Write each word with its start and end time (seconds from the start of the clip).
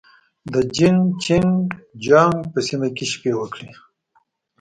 د 0.53 0.55
جين 0.75 0.97
چنګ 1.23 1.55
جيانګ 2.03 2.39
په 2.51 2.59
سیمه 2.67 2.89
کې 2.95 3.05
شپې 3.11 3.31
وکړې. 3.35 3.69